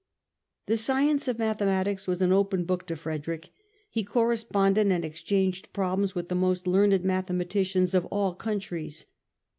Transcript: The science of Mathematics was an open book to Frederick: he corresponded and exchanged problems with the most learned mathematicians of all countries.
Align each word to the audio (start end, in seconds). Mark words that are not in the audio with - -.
The 0.65 0.77
science 0.77 1.27
of 1.27 1.37
Mathematics 1.37 2.07
was 2.07 2.23
an 2.23 2.31
open 2.31 2.65
book 2.65 2.87
to 2.87 2.95
Frederick: 2.95 3.51
he 3.87 4.03
corresponded 4.03 4.91
and 4.91 5.05
exchanged 5.05 5.73
problems 5.73 6.15
with 6.15 6.27
the 6.27 6.33
most 6.33 6.65
learned 6.65 7.03
mathematicians 7.05 7.93
of 7.93 8.07
all 8.07 8.33
countries. 8.33 9.05